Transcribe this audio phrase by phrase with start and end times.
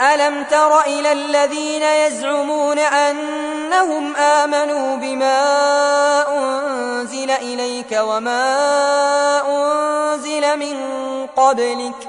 [0.00, 5.38] ألم تر إلى الذين يزعمون أنهم آمنوا بما
[6.38, 8.44] أنزل إليك وما
[9.48, 10.76] أنزل من
[11.36, 12.08] قبلك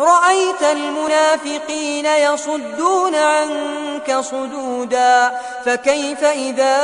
[0.00, 6.76] رأيت المنافقين يصدون عنك صدودا فكيف إذا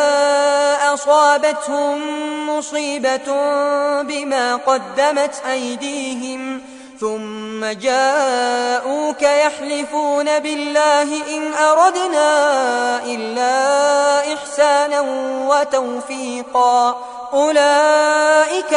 [0.95, 2.01] أصابتهم
[2.49, 3.29] مصيبة
[4.03, 6.61] بما قدمت أيديهم؟
[7.01, 12.31] ثم جاءوك يحلفون بالله إن أردنا
[13.05, 13.55] إلا
[14.35, 15.01] إحسانا
[15.49, 16.97] وتوفيقا.
[17.33, 18.32] أولئك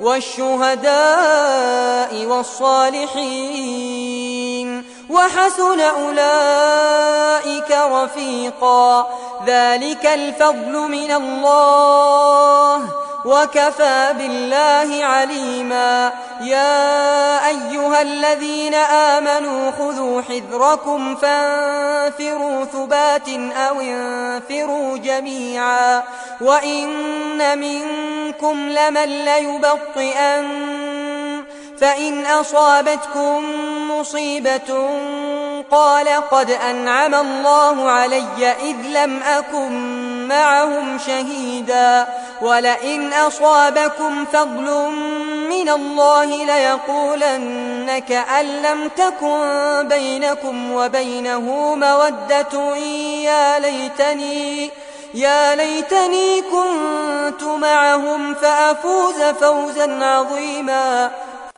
[0.00, 0.90] والشهداء
[2.26, 3.90] والصالحين
[5.10, 9.06] وحسن أولئك رفيقا
[9.46, 12.82] ذلك الفضل من الله
[13.24, 26.02] وكفى بالله عليما يا أيها الذين آمنوا خذوا حذركم فانفروا ثبات أو انفروا جميعا
[26.40, 26.88] وإن
[28.42, 30.44] منكم لمن ليبطئن
[31.80, 33.44] فإن أصابتكم
[33.90, 34.88] مصيبة
[35.70, 39.72] قال قد أنعم الله علي إذ لم أكن
[40.28, 42.06] معهم شهيدا
[42.42, 44.90] ولئن أصابكم فضل
[45.50, 52.76] من الله ليقولن كأن لم تكن بينكم وبينه مودة
[53.24, 54.70] يا ليتني
[55.14, 61.10] يا ليتني كنت معهم فأفوز فوزا عظيما.